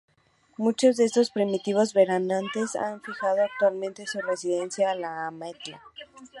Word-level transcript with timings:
Muchos 0.57 0.97
de 0.97 1.05
estos 1.05 1.29
primitivos 1.29 1.93
veraneantes 1.93 2.75
han 2.75 3.03
fijado 3.03 3.43
actualmente 3.43 4.07
su 4.07 4.19
residencia 4.21 4.93
en 4.93 5.01
La 5.01 5.27
Ametlla. 5.27 5.79